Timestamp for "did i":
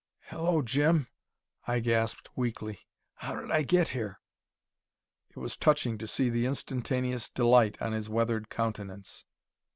3.39-3.61